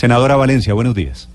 [0.00, 1.28] Senadora Valencia, buenos días.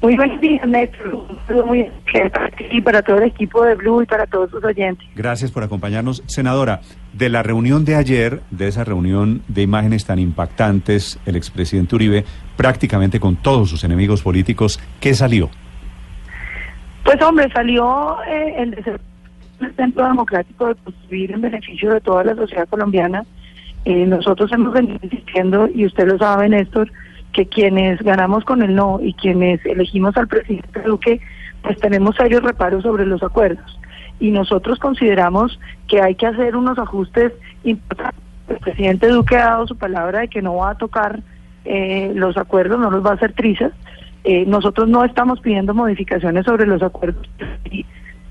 [0.00, 1.14] Muy buenos días, Néstor.
[1.14, 4.62] Un saludo muy ti y para todo el equipo de Blue y para todos sus
[4.62, 5.04] oyentes.
[5.16, 6.22] Gracias por acompañarnos.
[6.26, 6.80] Senadora,
[7.12, 12.24] de la reunión de ayer, de esa reunión de imágenes tan impactantes, el expresidente Uribe,
[12.56, 15.50] prácticamente con todos sus enemigos políticos, ¿qué salió?
[17.02, 18.62] Pues hombre, salió eh,
[19.58, 23.24] el centro democrático de construir en beneficio de toda la sociedad colombiana.
[23.84, 26.92] Eh, nosotros hemos venido insistiendo, y usted lo sabe, Néstor,
[27.32, 31.20] que quienes ganamos con el no y quienes elegimos al presidente Duque,
[31.62, 33.78] pues tenemos serios reparos sobre los acuerdos.
[34.20, 37.32] Y nosotros consideramos que hay que hacer unos ajustes
[37.64, 38.22] importantes.
[38.48, 41.20] El presidente Duque ha dado su palabra de que no va a tocar
[41.64, 43.72] eh, los acuerdos, no los va a hacer trizas.
[44.24, 47.28] Eh, nosotros no estamos pidiendo modificaciones sobre los acuerdos,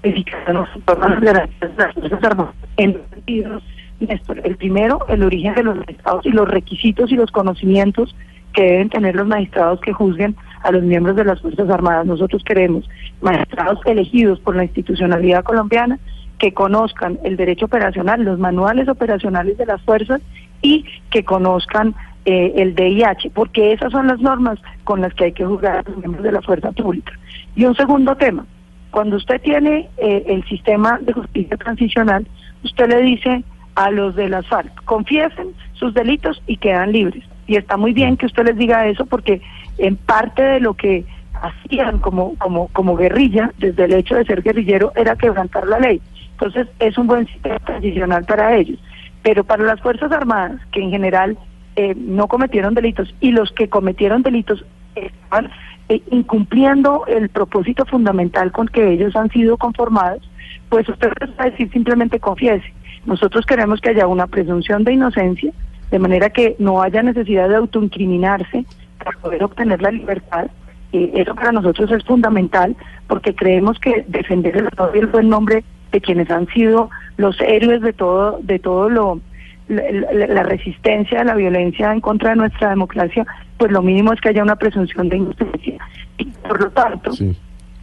[0.03, 3.63] modificaciones Fuerzas Armadas en dos sentidos,
[3.99, 4.41] Néstor.
[4.43, 8.15] El primero, el origen de los estados y los requisitos y los conocimientos
[8.57, 12.07] que deben tener los magistrados que juzguen a los miembros de las Fuerzas Armadas.
[12.07, 12.89] Nosotros queremos
[13.21, 15.99] magistrados elegidos por la institucionalidad colombiana
[16.39, 20.21] que conozcan el derecho operacional, los manuales operacionales de las fuerzas
[20.63, 21.93] y que conozcan
[22.25, 25.83] eh, el DIH, porque esas son las normas con las que hay que juzgar a
[25.87, 27.13] los miembros de la fuerza pública.
[27.55, 28.43] Y un segundo tema,
[28.89, 32.25] cuando usted tiene eh, el sistema de justicia transicional,
[32.63, 33.43] usted le dice
[33.75, 34.45] a los de las
[34.85, 39.05] confiesen sus delitos y quedan libres y está muy bien que usted les diga eso
[39.05, 39.41] porque
[39.77, 44.41] en parte de lo que hacían como, como, como guerrilla, desde el hecho de ser
[44.41, 46.01] guerrillero, era quebrantar la ley.
[46.31, 48.79] Entonces es un buen sistema transicional para ellos.
[49.23, 51.37] Pero para las Fuerzas Armadas, que en general
[51.75, 54.63] eh, no cometieron delitos, y los que cometieron delitos
[54.95, 55.49] estaban
[55.89, 60.27] eh, incumpliendo el propósito fundamental con que ellos han sido conformados,
[60.69, 62.73] pues usted les va a decir simplemente confiese.
[63.05, 65.53] Nosotros queremos que haya una presunción de inocencia,
[65.91, 68.65] de manera que no haya necesidad de autoincriminarse
[68.97, 70.47] para poder obtener la libertad.
[70.93, 72.75] Eh, eso para nosotros es fundamental
[73.07, 77.39] porque creemos que defender el honor y el buen nombre de quienes han sido los
[77.41, 79.21] héroes de todo, de todo lo
[79.67, 83.25] la, resistencia a la violencia en contra de nuestra democracia,
[83.57, 85.77] pues lo mínimo es que haya una presunción de inocencia
[86.17, 87.11] y por lo tanto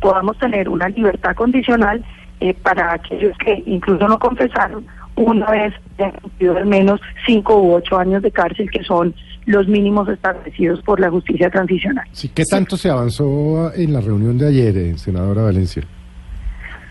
[0.00, 2.04] podamos tener una libertad condicional
[2.40, 4.86] eh, para aquellos que incluso no confesaron
[5.16, 9.14] una vez ya cumplido al menos cinco u ocho años de cárcel, que son
[9.46, 12.06] los mínimos establecidos por la justicia transicional.
[12.12, 15.82] Sí, ¿Qué tanto se avanzó en la reunión de ayer, eh, senadora Valencia?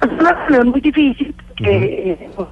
[0.01, 2.45] Es una reunión muy difícil, que uh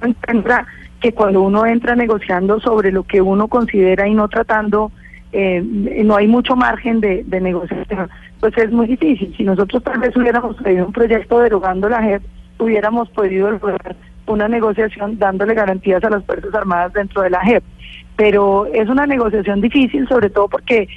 [1.00, 4.92] que cuando uno entra negociando sobre lo que uno considera y no tratando,
[5.32, 9.34] eh, no hay mucho margen de, de negociación, pues es muy difícil.
[9.36, 12.22] Si nosotros tal vez hubiéramos traído un proyecto derogando la JEP,
[12.60, 13.96] hubiéramos podido lograr
[14.26, 17.64] una negociación dándole garantías a las Fuerzas Armadas dentro de la JEP.
[18.16, 20.88] Pero es una negociación difícil, sobre todo porque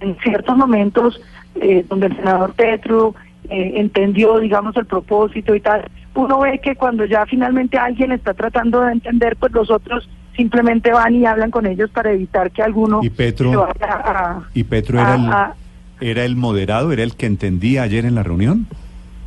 [0.00, 1.20] en ciertos momentos
[1.54, 3.14] eh, donde el senador Petro
[3.48, 5.84] eh, entendió, digamos, el propósito y tal,
[6.14, 10.92] uno ve que cuando ya finalmente alguien está tratando de entender, pues los otros simplemente
[10.92, 14.98] van y hablan con ellos para evitar que alguno y Petro, vaya a, y Petro
[14.98, 15.54] era,
[16.00, 18.66] el, era el moderado, era el que entendía ayer en la reunión.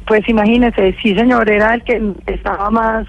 [0.07, 3.07] Pues imagínese, sí señor, era el que estaba más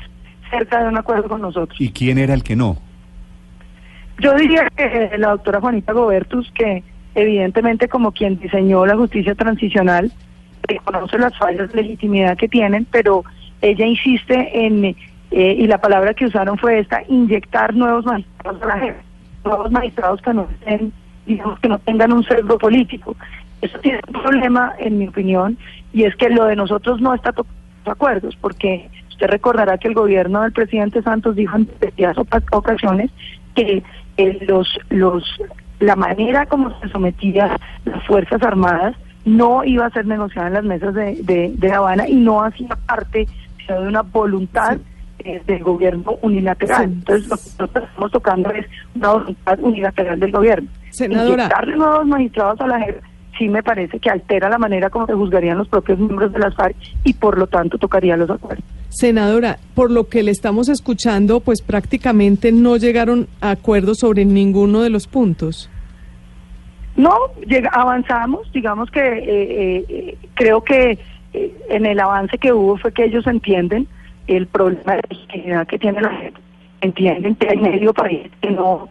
[0.51, 1.81] cerca de un acuerdo con nosotros.
[1.81, 2.77] ¿Y quién era el que no?
[4.19, 6.83] Yo diría que la doctora Juanita Gobertus, que
[7.15, 10.11] evidentemente como quien diseñó la justicia transicional,
[10.63, 13.25] reconoce las fallas de legitimidad que tienen, pero
[13.61, 14.97] ella insiste en,
[15.31, 19.01] eh, y la palabra que usaron fue esta, inyectar nuevos magistrados a la gente,
[19.45, 20.93] nuevos magistrados que no estén,
[21.27, 23.17] digamos que no tengan un sesgo político.
[23.61, 25.59] Eso tiene un problema, en mi opinión,
[25.93, 27.57] y es que lo de nosotros no está tocando
[27.87, 32.19] acuerdos, porque Usted recordará que el gobierno del presidente Santos dijo en varias
[32.53, 33.11] ocasiones
[33.55, 33.83] que
[34.19, 35.25] eh, los, los,
[35.81, 37.57] la manera como se sometía
[37.87, 38.95] las Fuerzas Armadas
[39.25, 42.69] no iba a ser negociada en las mesas de, de, La Habana y no hacía
[42.87, 44.77] parte sino de una voluntad
[45.21, 46.85] eh, del gobierno unilateral.
[46.85, 48.67] Entonces, lo que nosotros estamos tocando es
[48.97, 50.69] una voluntad unilateral del gobierno.
[50.91, 51.49] Senadora.
[51.49, 52.87] darle nuevos magistrados a la
[53.39, 56.55] sí me parece que altera la manera como se juzgarían los propios miembros de las
[56.55, 58.76] FARC y por lo tanto tocaría los acuerdos.
[58.89, 64.83] Senadora, por lo que le estamos escuchando, pues prácticamente no llegaron a acuerdos sobre ninguno
[64.83, 65.71] de los puntos.
[66.97, 67.13] No,
[67.73, 70.99] avanzamos, digamos que eh, eh, eh, creo que
[71.69, 73.87] en el avance que hubo fue que ellos entienden
[74.27, 76.41] el problema de legitimidad que tiene la gente,
[76.81, 78.89] entienden que hay medio país que no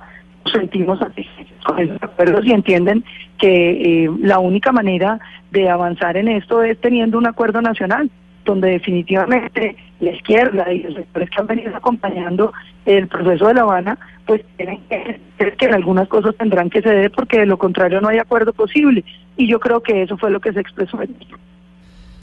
[0.53, 3.03] sentimos satisfechos con esos acuerdos y entienden
[3.39, 5.19] que la única manera
[5.49, 8.11] de avanzar en esto es teniendo un acuerdo nacional
[8.45, 12.53] donde definitivamente la izquierda y los sectores que han venido acompañando
[12.85, 16.81] el proceso de La Habana, pues tienen que creer que en algunas cosas tendrán que
[16.81, 19.03] ceder porque de lo contrario no hay acuerdo posible.
[19.35, 20.97] Y yo creo que eso fue lo que se expresó.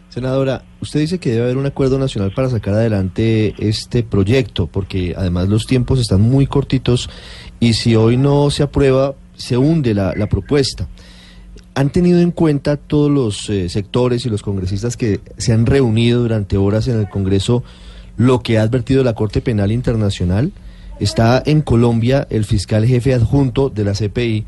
[0.09, 5.15] Senadora, usted dice que debe haber un acuerdo nacional para sacar adelante este proyecto, porque
[5.17, 7.11] además los tiempos están muy cortitos
[7.61, 10.87] y si hoy no se aprueba, se hunde la propuesta.
[11.75, 16.21] ¿Han tenido en cuenta todos los eh, sectores y los congresistas que se han reunido
[16.21, 17.65] durante horas en el Congreso
[18.19, 20.53] lo que ha advertido la Corte Penal Internacional?
[21.01, 24.45] Está en Colombia el fiscal jefe adjunto de la CPI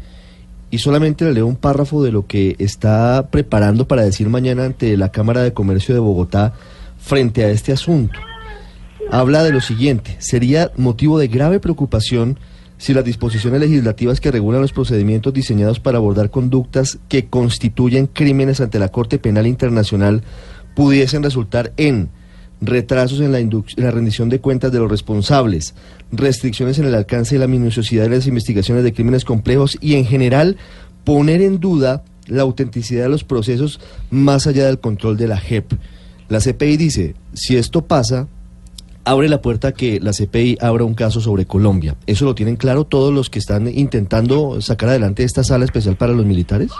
[0.71, 4.97] y solamente le leo un párrafo de lo que está preparando para decir mañana ante
[4.97, 6.53] la Cámara de Comercio de Bogotá
[6.99, 8.19] frente a este asunto.
[9.11, 12.39] Habla de lo siguiente, sería motivo de grave preocupación
[12.79, 18.61] si las disposiciones legislativas que regulan los procedimientos diseñados para abordar conductas que constituyen crímenes
[18.61, 20.23] ante la Corte Penal Internacional
[20.75, 22.11] pudiesen resultar en
[22.61, 23.41] retrasos en la,
[23.77, 25.75] la, rendición de cuentas de los responsables,
[26.11, 30.07] restricciones en el alcance y la minuciosidad de las investigaciones de crímenes complejos y en
[30.07, 30.57] general
[31.05, 33.81] poner en duda la autenticidad de los procesos
[34.11, 35.73] más allá del control de la JEP.
[36.29, 38.29] La CPI dice, si esto pasa,
[39.05, 41.95] abre la puerta a que la CPI abra un caso sobre Colombia.
[42.07, 46.13] ¿Eso lo tienen claro todos los que están intentando sacar adelante esta sala especial para
[46.13, 46.73] los militares?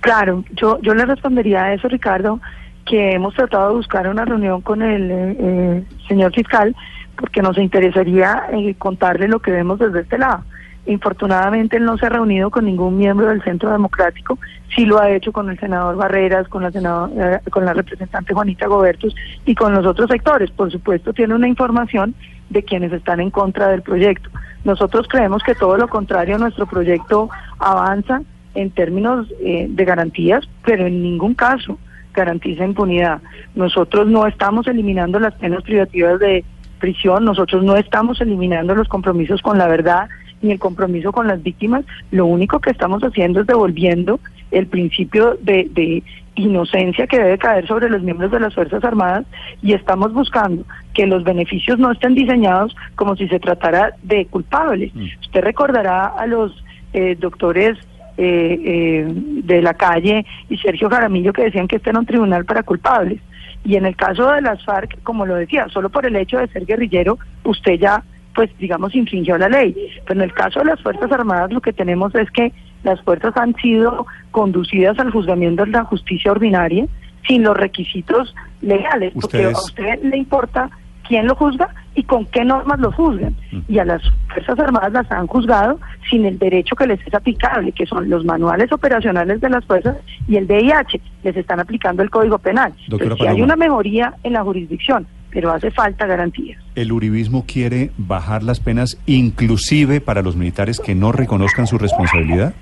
[0.00, 2.40] Claro, yo, yo le respondería a eso, Ricardo,
[2.84, 6.74] que hemos tratado de buscar una reunión con el eh, señor fiscal
[7.16, 10.42] porque nos interesaría eh, contarle lo que vemos desde este lado.
[10.86, 14.38] Infortunadamente él no se ha reunido con ningún miembro del Centro Democrático,
[14.74, 18.34] sí lo ha hecho con el senador Barreras, con la senadora, eh, con la representante
[18.34, 19.14] Juanita Gobertus
[19.46, 20.50] y con los otros sectores.
[20.50, 22.14] Por supuesto tiene una información
[22.50, 24.28] de quienes están en contra del proyecto.
[24.64, 28.22] Nosotros creemos que todo lo contrario, nuestro proyecto avanza
[28.54, 31.78] en términos eh, de garantías, pero en ningún caso
[32.12, 33.22] garantiza impunidad.
[33.54, 36.44] Nosotros no estamos eliminando las penas privativas de
[36.78, 40.08] prisión, nosotros no estamos eliminando los compromisos con la verdad
[40.42, 45.38] ni el compromiso con las víctimas, lo único que estamos haciendo es devolviendo el principio
[45.40, 46.02] de, de
[46.34, 49.24] inocencia que debe caer sobre los miembros de las Fuerzas Armadas
[49.62, 54.94] y estamos buscando que los beneficios no estén diseñados como si se tratara de culpables.
[54.94, 55.06] Mm.
[55.20, 57.78] Usted recordará a los eh, doctores
[58.18, 62.44] eh, eh, de la calle y Sergio Jaramillo que decían que este era un tribunal
[62.44, 63.20] para culpables.
[63.64, 66.48] Y en el caso de las FARC, como lo decía, solo por el hecho de
[66.48, 68.02] ser guerrillero, usted ya,
[68.34, 69.74] pues digamos, infringió la ley.
[70.06, 72.52] Pero en el caso de las Fuerzas Armadas, lo que tenemos es que
[72.82, 76.86] las fuerzas han sido conducidas al juzgamiento de la justicia ordinaria
[77.26, 80.70] sin los requisitos legales, porque a usted le importa
[81.06, 83.36] quién lo juzga y con qué normas lo juzgan.
[83.50, 83.58] Mm.
[83.68, 84.02] Y a las
[84.32, 85.78] Fuerzas Armadas las han juzgado
[86.10, 89.96] sin el derecho que les es aplicable, que son los manuales operacionales de las fuerzas
[90.26, 91.00] y el DIH.
[91.22, 92.72] Les están aplicando el Código Penal.
[93.18, 96.62] si hay una mejoría en la jurisdicción, pero hace falta garantías.
[96.74, 102.54] ¿El uribismo quiere bajar las penas inclusive para los militares que no reconozcan su responsabilidad?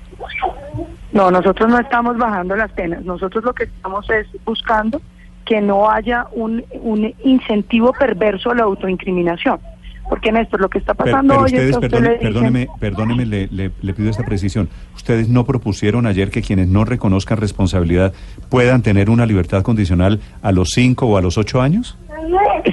[1.12, 3.04] No, nosotros no estamos bajando las penas.
[3.04, 5.02] Nosotros lo que estamos es buscando
[5.44, 9.58] que no haya un, un incentivo perverso a la autoincriminación.
[10.08, 14.24] Porque Néstor, lo que está pasando hoy es que perdóneme, perdóneme, le, le, pido esta
[14.24, 14.68] precisión.
[14.96, 18.12] ¿Ustedes no propusieron ayer que quienes no reconozcan responsabilidad
[18.48, 21.96] puedan tener una libertad condicional a los cinco o a los ocho años?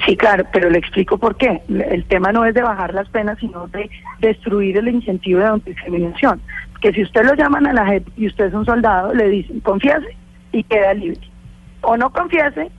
[0.06, 1.62] Sí, claro, pero le explico por qué.
[1.68, 3.90] El tema no es de bajar las penas, sino de
[4.20, 6.40] destruir el incentivo de autoincriminación.
[6.80, 9.60] Que si usted lo llaman a la JEP y usted es un soldado, le dicen,
[9.60, 10.16] confiese
[10.52, 11.20] y queda libre
[11.82, 12.70] o no confiese,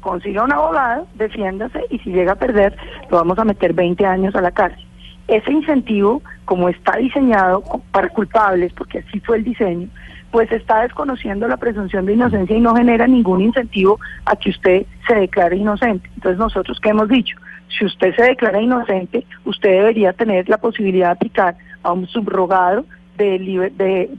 [0.00, 2.76] consiga un abogado, defiéndase y si llega a perder,
[3.10, 4.84] lo vamos a meter 20 años a la cárcel.
[5.28, 7.62] Ese incentivo, como está diseñado
[7.92, 9.88] para culpables, porque así fue el diseño,
[10.30, 14.86] pues está desconociendo la presunción de inocencia y no genera ningún incentivo a que usted
[15.06, 16.08] se declare inocente.
[16.14, 17.36] Entonces nosotros, ¿qué hemos dicho?
[17.68, 22.84] Si usted se declara inocente, usted debería tener la posibilidad de aplicar a un subrogado
[23.16, 23.38] de,
[23.76, 24.10] de,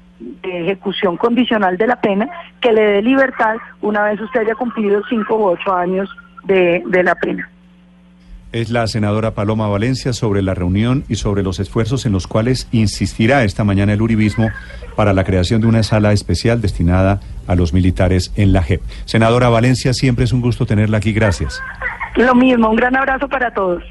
[0.44, 2.30] ejecución condicional de la pena
[2.62, 6.10] que le dé libertad una vez usted haya cumplido cinco u ocho años
[6.44, 7.50] de, de la pena.
[8.51, 12.67] Es la senadora Paloma Valencia sobre la reunión y sobre los esfuerzos en los cuales
[12.74, 14.50] insistirá esta mañana el Uribismo
[14.98, 18.81] para la creación de una sala especial destinada a los militares en la JEP.
[19.05, 21.13] Senadora Valencia, siempre es un gusto tenerla aquí.
[21.13, 21.62] Gracias.
[22.17, 23.84] Lo mismo, un gran abrazo para todos.